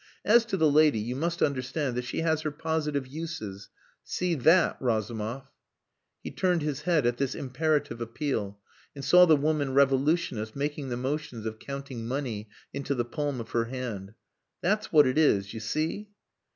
As 0.25 0.45
to 0.45 0.57
the 0.57 0.71
lady, 0.71 0.97
you 0.97 1.15
must 1.15 1.43
understand 1.43 1.95
that 1.95 2.05
she 2.05 2.21
has 2.21 2.41
her 2.41 2.49
positive 2.49 3.05
uses. 3.05 3.69
See 4.03 4.33
that, 4.33 4.75
Razumov." 4.81 5.43
He 6.23 6.31
turned 6.31 6.63
his 6.63 6.81
head 6.81 7.05
at 7.05 7.17
this 7.17 7.35
imperative 7.35 8.01
appeal 8.01 8.59
and 8.95 9.05
saw 9.05 9.27
the 9.27 9.35
woman 9.35 9.75
revolutionist 9.75 10.55
making 10.55 10.89
the 10.89 10.97
motions 10.97 11.45
of 11.45 11.59
counting 11.59 12.07
money 12.07 12.49
into 12.73 12.95
the 12.95 13.05
palm 13.05 13.39
of 13.39 13.51
her 13.51 13.65
hand. 13.65 14.15
"That's 14.59 14.91
what 14.91 15.05
it 15.05 15.19
is. 15.19 15.53
You 15.53 15.59
see?" 15.59 16.09